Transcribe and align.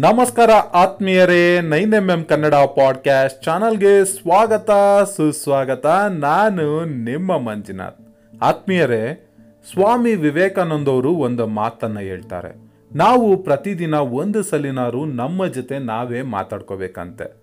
ನಮಸ್ಕಾರ 0.00 0.50
ಆತ್ಮೀಯರೇ 0.74 1.60
nine 1.60 1.94
M 1.94 2.10
M 2.10 2.24
Kannada 2.24 2.54
podcast 2.54 3.44
ಚಾನಲ್ಗೆ 3.44 4.04
ಸ್ವಾಗತ, 4.04 4.70
ಸುಸ್ವಾಗತ. 5.16 5.86
ನಾನು 6.10 6.84
ನಿಮ್ಮ 6.84 7.38
ಮಂಜುನಾಥ್. 7.38 7.98
ಆತ್ಮೀಯರೇ, 8.42 9.30
ಸ್ವಾಮಿ 9.72 10.14
ವಿವೇಕಾನಂದವರು 10.14 11.12
ಒಂದು 11.12 11.46
ಮಾತನ್ನ 11.46 11.98
ಹೇಳ್ತಾರೆ. 11.98 12.70
ನಾವು 12.94 13.36
ಪ್ರತಿದಿನ 13.36 13.94
ಒಂದು 13.94 14.42
ಸಲಿನಾರು 14.42 15.04
ನಮ್ಮ 15.04 15.46
ಜೊತೆ 15.46 15.78
ನಾವೇ 15.78 16.22
ಮಾತಾಡ್ಕೋಬೇಕಂತೆ. 16.22 17.42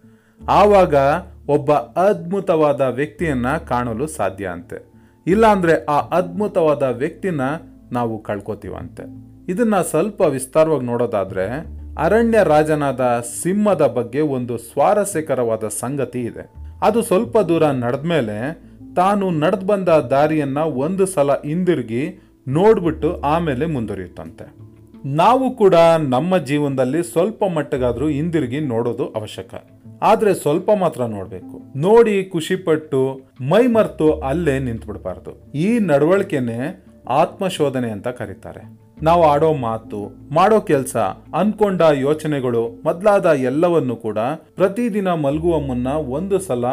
ಆವಾಗ 0.50 0.96
ಒಬ್ಬ 1.48 1.72
ಅದ್ಭುತವಾದ 1.74 2.82
ವ್ಯಕ್ತಿಯನ್ನ 2.82 3.58
ಕಾಣಲು 3.58 4.08
ಸಾಧ್ಯ 4.08 4.48
ಅಂತೆ. 4.48 4.86
ಇಲ್ಲಾಂದ್ರೆ 5.28 5.86
ಆ 5.86 6.00
ಅದ್ಭುತವಾದ 6.00 6.84
ವ್ಯಕ್ತಿನ 6.84 7.42
ನಾವು 7.92 8.24
ಕಳ್ಕೊತೀವಂತೆ. 8.24 9.04
ಇದನ್ನ 9.52 9.82
ಸ್ವಲ್ಪ 9.82 10.22
ವಿಸ್ತಾರವಾಗಿ 10.22 10.86
ನೋಡೋದಾದ್ರೆ 10.86 11.83
ಅರಣ್ಯ 11.98 12.38
ರಾಜನಾದ 12.44 13.24
ಸಿಂಹದ 13.42 13.88
ಬಗ್ಗೆ 13.88 14.22
ಒಂದು 14.22 14.58
ಸ್ವಾರಸ್ಯಕರವಾದ 14.58 15.68
ಸಂಗತಿ 15.68 16.22
ಇದೆ. 16.22 16.54
ಅದು 16.82 17.02
ಸ್ವಲ್ಪ 17.02 17.38
ದೂರ 17.38 17.66
ನಡೆದ 17.66 18.06
ಮೇಲೆ 18.06 18.64
ತಾನು 18.96 19.30
ನಡೆದು 19.30 19.66
ಬಂದ 19.66 19.90
ದಾರಿಯನ್ನ 19.90 20.58
ಒಂದು 20.58 21.06
ಸಲ 21.06 21.32
ಹಿಂದಿರುಗಿ 21.32 22.22
ನೋಡ್ಬಿಟ್ಟು 22.48 23.22
ಆಮೇಲೆ 23.22 23.66
ಮುಂದುವರಿಯುತ್ತಂತೆ. 23.66 24.56
ನಾವು 25.06 25.56
ಕೂಡ 25.56 25.76
ನಮ್ಮ 26.00 26.38
ಜೀವನದಲ್ಲಿ 26.38 27.04
ಸ್ವಲ್ಪ 27.04 27.44
ಮಟ್ಟಗಾದ್ರೂ 27.44 28.08
ಹಿಂದಿರುಗಿ 28.08 28.60
ನೋಡೋದು 28.60 29.08
ಅವಶ್ಯಕ. 29.08 29.54
ಆದ್ರೆ 30.02 30.34
ಸ್ವಲ್ಪ 30.34 30.70
ಮಾತ್ರ 30.80 31.06
ನೋಡ್ಬೇಕು. 31.06 31.80
ನೋಡಿ 31.80 32.24
ಖುಷಿಪಟ್ಟು 32.24 33.22
ಮೈ 33.42 33.68
ಮರ್ತು 33.68 34.14
ಅಲ್ಲೇ 34.14 34.60
ನಿಂತ್ಬಿಡ್ಬಾರ್ದು. 34.60 35.52
ಈ 35.52 35.80
ನಡವಳಿಕೆನೆ 35.80 36.86
ಆತ್ಮಶೋಧನೆ 37.10 37.92
ಅಂತ 37.92 38.08
ಕರೀತಾರೆ. 38.08 38.84
ನಾವು 39.04 39.24
ಆಡೋ 39.24 39.54
ಮಾತು, 39.54 40.12
ಮಾಡೋ 40.34 40.60
ಕೆಲಸ, 40.60 40.96
ಅನ್ಕೊಂಡ 41.34 41.82
ಯೋಚನೆಗಳು, 41.94 42.68
ಮೊದಲಾದ 42.84 43.26
ಎಲ್ಲವನ್ನು 43.26 43.96
ಕೂಡ 43.96 44.18
ಪ್ರತಿದಿನ 44.56 45.14
ಮಲಗುವ 45.14 45.60
ಮುನ್ನ 45.60 45.88
ಒಂದು 45.88 46.40
ಸಲ 46.40 46.66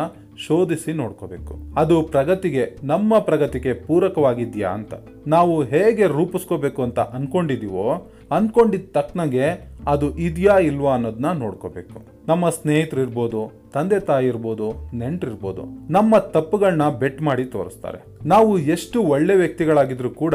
ಶೋಧಿಸಿ 0.46 0.92
ನೋಡ್ಕೋಬೇಕು. 0.92 1.54
ಅದು 1.76 2.02
ಪ್ರಗತಿಗೆ, 2.02 2.78
ನಮ್ಮ 2.84 3.18
ಪ್ರಗತಿಗೆ 3.18 3.72
ಪೂರಕವಾಗಿದ್ಯಾ 3.72 4.68
ಅಂತ. 4.68 4.94
ನಾವು 5.26 5.62
ಹೇಗೆ 5.62 6.06
ರೂಪಿಸ್ಕೋಬೇಕು 6.06 6.82
ಅಂತ 6.82 6.98
ಅನ್ಕೊಂಡಿದೀವೋ 6.98 8.10
ಅನ್ಕೊಂಡಿದ್ದ 8.30 8.86
ತಕ್ಕನಾಗೆ 8.92 9.69
ಅದು 9.86 10.18
ಇದೆಯಾ 10.18 10.58
ಇಲ್ವಾ 10.58 10.94
ಅನ್ನೋದನ್ನ 10.94 11.32
ನೋಡ್ಕೋಬೇಕು. 11.32 12.02
ನಮ್ಮ 12.28 12.48
ಸ್ನೇಹಿತರು 12.48 13.00
ಇರ್ಬೋದು, 13.00 13.52
ತಂದೆ 13.72 14.00
ತಾಯಿ 14.00 14.26
ಇರ್ಬೋದು 14.26 14.96
ನೆಂಟರಿರ್ಬೋದು 14.96 15.92
ನಮ್ಮ 15.92 16.18
ತಪ್ಪುಗಳನ್ನ 16.18 16.88
ಬೆಟ್ 16.88 17.22
ಮಾಡಿ 17.22 17.44
ತೋರಿಸ್ತಾರೆ. 17.44 18.04
ನಾವು 18.24 18.58
ಎಷ್ಟು 18.58 19.02
ಒಳ್ಳೆ 19.02 19.34
ವ್ಯಕ್ತಿಗಳಾಗಿದ್ರು 19.34 20.10
ಕೂಡ 20.10 20.34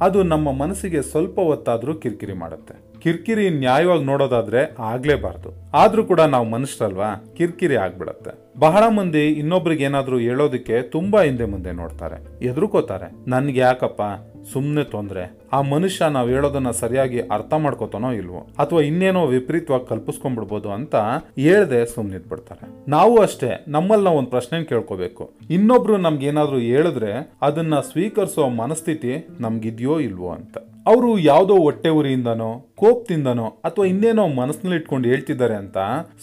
ಅದು 0.00 0.22
ನಮ್ಮ 0.22 0.52
ಮನಸ್ಸಿಗೆ 0.52 1.02
ಸ್ವಲ್ಪ 1.02 1.40
ಹೊತ್ತಾದ್ರೂ 1.40 1.94
ಕಿರಿಕಿರಿ 1.94 2.32
ಮಾಡುತ್ತೆ. 2.32 2.92
ಕಿರಿಕಿರಿ 3.00 3.50
ನ್ಯಾಯವಾಗಿ 3.50 4.04
ನೋಡೋದಾದ್ರೆ 4.04 4.74
ಆಗ್ಲೇಬಾರ್ದು. 4.78 5.70
ಆದ್ರೂ 5.74 6.04
ಕೂಡ 6.04 6.20
ನಾವು 6.20 6.48
ಮನುಷ್ಯರಲ್ವಾ? 6.48 7.24
ಕಿರಿಕಿರಿ 7.36 7.76
ಆಗ್ಬಿಡತ್ತೆ. 7.76 8.58
ಬಹಳ 8.58 8.88
ಮಂದಿ 8.88 9.26
ಇನ್ನೊಬ್ರಿಗೆ 9.26 9.84
ಏನಾದ್ರೂ 9.84 10.18
ಹೇಳೋದಕ್ಕೆ 10.18 10.82
ತುಂಬಾ 10.82 11.22
ಹಿಂದೆ 11.22 11.44
ಮುಂದೆ 11.44 11.72
ನೋಡ್ತಾರೆ. 11.72 12.44
ಎದುರುಕೋತಾರೆ 12.44 13.30
ನನ್ಗೆ 13.30 13.60
ಯಾಕಪ್ಪ? 13.60 14.02
ಸುಮ್ಮನೆ 14.52 14.84
ತೊಂದರೆ. 14.84 15.38
ಆ 15.52 15.60
ಮನುಷ್ಯ 15.60 16.08
ನಾವು 16.10 16.28
ಹೇಳೋದನ್ನ 16.28 16.70
ಸರಿಯಾಗಿ 16.70 17.20
ಅರ್ಥ 17.20 17.54
ಮಾಡ್ಕೋತಾನೋ 17.54 18.12
ಇಲ್ವೋ? 18.12 18.38
ಅಥವಾ 18.58 18.80
ಇನ್ನೇನೋ 18.80 19.26
ವಿಪರೀತವಾಗಿ 19.26 19.88
ಕಲ್ಪಿಸ್ಕೊಂಡ್ಬಿಡ್ಬೋದು 19.88 20.70
ಅಂತ 20.70 20.94
ಹೇಳ್ದೆ 21.38 21.86
ಸುಮ್ಮನಿದ್ಬಿಡ್ತಾರೆ 21.86 22.90
ನಾವು 22.90 23.18
ಅಷ್ಟೇ, 23.18 23.64
ನಮ್ಮಲ್ಲಿ 23.68 24.04
ನಾವು 24.04 24.18
ಒಂದು 24.18 24.30
ಪ್ರಶ್ನೆ 24.30 24.64
ಕೇಳ್ಕೋಬೇಕು. 24.64 25.32
ಇನ್ನೊಬ್ರು 25.50 25.96
ನಮ್ಗೆ 25.96 26.26
ಏನಾದರೂ 26.26 26.58
ಹೇಳಿದ್ರೆ 26.58 27.32
ಅದನ್ನ 27.42 27.80
ಸ್ವೀಕರಿಸೋ 27.80 28.48
ಮನಸ್ಥಿತಿ 28.48 29.28
ನಮ್ಗಿದ್ಯೋ 29.40 30.00
ಇಲ್ವೋ 30.00 30.28
ಅಂತ. 30.30 30.58
ಅವರು 30.86 31.18
ಯಾವುದೋ 31.18 31.56
ಹೊಟ್ಟೆ 31.56 31.88
ಉರಿಯಿಂದನೋ 31.88 32.72
ಕೋಪದಿಂದನೋ 32.74 33.46
ಅಥವಾ 33.64 33.84
ಇನ್ನೇನೋ 33.84 34.28
ಮನಸ್ಸಿನಲ್ಲಿ 34.28 34.80
ಇಟ್ಕೊಂಡು 34.80 35.08
ಹೇಳ್ತಿದ್ದಾರೆ 35.08 35.54
ಅಂತ 35.54 35.78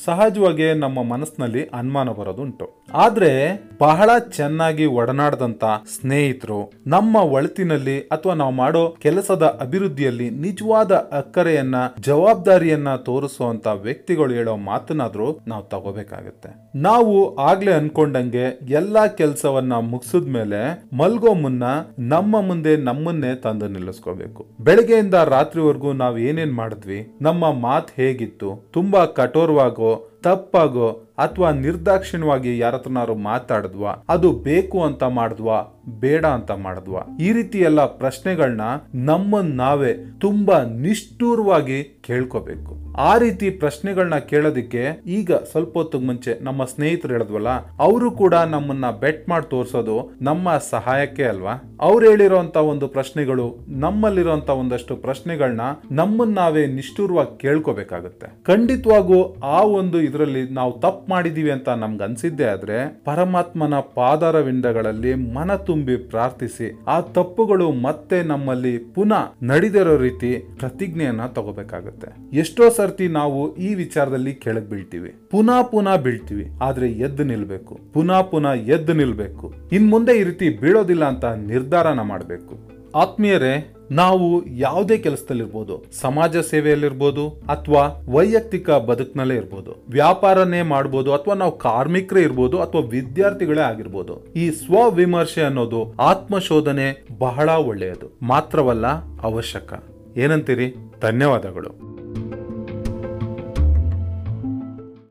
ಸಹಜವಾಗಿ 0.06 0.74
ನಮ್ಮ 0.74 1.04
ಮನಸ್ಸಿನಲ್ಲಿ 1.04 1.66
ಅನುಮಾನ 1.66 2.10
ಬರೋದುಂಟು. 2.10 2.86
ಆದ್ರೆ 2.94 3.62
ಬಹಳ 3.80 4.10
ಚೆನ್ನಾಗಿ 4.18 4.86
ಒಡನಾಡದಂತ 4.86 5.64
ಸ್ನೇಹಿತರು, 6.00 6.72
ನಮ್ಮ 6.88 7.16
ಒಳತಿನಲ್ಲಿ 7.16 8.00
ಅಥವಾ 8.02 8.34
ನಾವು 8.34 8.52
ಮಾಡೋ 8.52 8.96
ಕೆಲಸದ 9.02 9.58
ಅಭಿವೃದ್ಧಿಯಲ್ಲಿ 9.62 10.30
ನಿಜವಾದ 10.30 10.92
ಅಕ್ಕರೆಯನ್ನ, 10.92 11.76
ಜವಾಬ್ದಾರಿಯನ್ನ 12.00 12.96
ತೋರಿಸುವಂತ 12.96 13.68
ವ್ಯಕ್ತಿಗಳು 13.68 14.34
ಹೇಳೋ 14.34 14.56
ಮಾತನಾದ್ರೂ 14.56 15.40
ನಾವು 15.48 15.64
ತಗೋಬೇಕಾಗತ್ತೆ. 15.64 16.72
ನಾವು 16.76 17.38
ಆಗ್ಲೇ 17.38 17.72
ಅನ್ಕೊಂಡಂಗೆ 17.72 18.60
ಎಲ್ಲಾ 18.70 19.08
ಕೆಲಸವನ್ನ 19.08 19.74
ಮುಗಿಸಿದ್ಮೇಲೆ 19.74 20.84
ಮಲ್ಗೋ 20.98 21.34
ಮುನ್ನ 21.34 21.64
ನಮ್ಮ 22.00 22.42
ಮುಂದೆ 22.42 22.78
ನಮ್ಮನ್ನೇ 22.78 23.36
ತಂದು 23.36 23.68
ನಿಲ್ಲಿಸ್ಕೋಬೇಕು. 23.68 24.46
ಬೆಳಗ್ಗೆಯಿಂದ 24.62 25.14
ರಾತ್ರಿವರೆಗೂ 25.14 25.94
ನಾವು 25.94 26.18
ಏನೇನ್ 26.18 26.54
ಮಾಡಿದ್ವಿ, 26.54 27.18
ನಮ್ಮ 27.22 27.52
ಮಾತು 27.52 27.94
ಹೇಗಿತ್ತು, 27.96 28.70
ತುಂಬಾ 28.72 29.06
ಕಠೋರವಾಗೋ, 29.06 30.06
ತಪ್ಪಾಗೋ 30.24 30.90
ಅಥವಾ 31.18 31.52
ನಿರ್ದಾಕ್ಷಿಣ್ಯವಾಗಿ 31.52 32.58
ಯಾರತ್ರನಾರು 32.58 33.16
ಮಾತಾಡಿದ್ವಾ, 33.16 33.92
ಅದು 34.10 34.32
ಬೇಕು 34.32 34.84
ಅಂತ 34.84 35.04
ಮಾಡಿದ್ವಾ, 35.04 35.82
ಬೇಡ 36.00 36.26
ಅಂತ 36.26 36.52
ಮಾಡಿದ್ವಾ. 36.52 37.18
ಈ 37.20 37.32
ರೀತಿ 37.32 37.60
ಎಲ್ಲ 37.60 37.86
ಪ್ರಶ್ನೆಗಳನ್ನ 37.86 38.62
ನಮ್ಮನ್ 38.94 39.46
ನಾವೇ 39.46 39.94
ತುಂಬಾ 40.20 40.64
ನಿಷ್ಠೂರವಾಗಿ 40.64 41.84
ಕೇಳ್ಕೋಬೇಕು. 41.84 42.89
ಆ 43.00 43.18
ರೀತಿ 43.18 43.50
ಪ್ರಶ್ನೆಗಳನ್ನ 43.50 44.16
ಕೇಳೋದಿಕ್ಕೆ 44.16 44.84
ಈಗ 45.06 45.32
ಸ್ವಲ್ಪ 45.32 45.78
ಹೊತ್ತಿಗೆ 45.78 46.06
ಮುಂಚೆ 46.06 46.40
ನಮ್ಮ 46.42 46.64
ಸ್ನೇಹಿತರು 46.64 47.14
ಹೇಳಿದ್ವಲ್ಲ, 47.14 47.48
ಅವರು 47.80 48.12
ಕೂಡ 48.12 48.34
ನಮ್ಮನ್ನ 48.34 48.92
ಬೆಟ್ 48.92 49.30
ಮಾಡಿ 49.30 49.50
ತೋರಿಸೋದು 49.50 50.18
ನಮ್ಮ 50.22 50.58
ಸಹಾಯಕ್ಕೆ 50.70 51.24
ಅಲ್ವಾ? 51.24 51.78
ಅವ್ರು 51.82 52.10
ಹೇಳಿರೋಂತ 52.10 52.58
ಒಂದು 52.58 52.88
ಪ್ರಶ್ನೆಗಳು 52.88 53.46
ನಮ್ಮಲ್ಲಿರೋಂತ 53.68 54.50
ಒಂದಷ್ಟು 54.50 54.96
ಪ್ರಶ್ನೆಗಳನ್ನ 54.96 55.62
ನಮ್ಮನ್ನ 55.92 56.40
ನಾವೇ 56.40 56.68
ನಿಷ್ಠೂರವಾಗಿ 56.68 57.38
ಕೇಳ್ಕೋಬೇಕಾಗುತ್ತೆ. 57.40 58.28
ಖಂಡಿತವಾಗೂ 58.44 59.38
ಆ 59.44 59.64
ಒಂದು 59.64 60.02
ಇದರಲ್ಲಿ 60.02 60.50
ನಾವು 60.50 60.80
ತಪ್ಪು 60.80 61.10
ಮಾಡಿದೀವಿ 61.10 61.52
ಅಂತ 61.52 61.70
ನಮ್ಗೆ 61.70 62.04
ಅನ್ಸಿದ್ದೆ 62.04 62.46
ಆದ್ರೆ, 62.46 63.02
ಪರಮಾತ್ಮನ 63.06 63.74
ಪಾದಾರವಿಂದಗಳಲ್ಲಿ 63.80 65.14
ಮನ 65.16 65.56
ತುಂಬಿ 65.56 65.96
ಪ್ರಾರ್ಥಿಸಿ, 65.96 66.80
ಆ 66.88 67.00
ತಪ್ಪುಗಳು 67.02 67.72
ಮತ್ತೆ 67.72 68.24
ನಮ್ಮಲ್ಲಿ 68.24 68.78
ಪುನಃ 68.78 69.46
ನಡೆದಿರೋ 69.46 69.98
ರೀತಿ 69.98 70.36
ಪ್ರತಿಜ್ಞೆಯನ್ನ 70.60 71.26
ತಗೋಬೇಕಾಗುತ್ತೆ. 71.26 72.38
ಎಷ್ಟೋ 72.38 72.70
ಸರ್ತಿ 72.90 73.08
ನಾವು 73.08 73.56
ಈ 73.56 73.76
ವಿಚಾರದಲ್ಲಿ 73.76 74.34
ಕೆಳಗ್ 74.34 74.70
ಬೀಳ್ತೀವಿ. 74.70 75.10
ಪುನಃ 75.32 75.62
ಪುನಃ 75.62 75.96
ಬೀಳ್ತೀವಿ. 75.96 76.46
ಆದ್ರೆ 76.62 76.92
ಎದ್ದು 76.92 77.24
ನಿಲ್ಬೇಕು. 77.24 77.80
ಪುನಃ 77.94 78.22
ಪುನಃ 78.22 78.54
ಎದ್ದು 78.54 78.94
ನಿಲ್ಬೇಕು. 78.94 79.54
ಇನ್ 79.72 79.90
ಮುಂದೆ 79.90 80.20
ಈ 80.20 80.24
ರೀತಿ 80.24 80.50
ಬೀಳೋದಿಲ್ಲ 80.50 81.06
ಅಂತ 81.06 81.26
ನಿರ್ಧಾರನ 81.26 82.02
ಮಾಡಬೇಕು. 82.02 82.80
ಆತ್ಮೀಯರೇ, 82.96 83.74
ನಾವು 83.92 84.48
ಯಾವುದೇ 84.48 84.98
ಕೆಲಸದಲ್ಲಿರ್ಬೋದು, 84.98 85.86
ಸಮಾಜ 86.02 86.38
ಸೇವೆಯಲ್ಲಿರ್ಬೋದು, 86.38 87.30
ಅಥವಾ 87.30 88.06
ವೈಯಕ್ತಿಕ 88.10 88.70
ಬದುಕಿನಲ್ಲೇ 88.70 89.36
ಇರ್ಬೋದು, 89.36 89.84
ವ್ಯಾಪಾರನೇ 89.90 90.62
ಮಾಡ್ಬೋದು, 90.62 91.14
ಅಥವಾ 91.14 91.34
ನಾವು 91.34 91.58
ಕಾರ್ಮಿಕರೇ 91.58 92.22
ಇರ್ಬೋದು, 92.22 92.60
ಅಥವಾ 92.60 92.82
ವಿದ್ಯಾರ್ಥಿಗಳೇ 92.82 93.62
ಆಗಿರ್ಬೋದು, 93.62 94.34
ಈ 94.34 94.52
ಸ್ವ 94.52 94.90
ವಿಮರ್ಶೆ 94.90 95.42
ಅನ್ನೋದು 95.42 95.94
ಆತ್ಮಶೋಧನೆ 96.00 97.06
ಬಹಳ 97.20 97.50
ಒಳ್ಳೆಯದು. 97.50 98.18
ಮಾತ್ರವಲ್ಲ 98.22 98.88
ಅವಶ್ಯಕ. 99.22 99.74
ಏನಂತೀರಿ? 100.18 100.76
ಧನ್ಯವಾದಗಳು. 101.02 101.89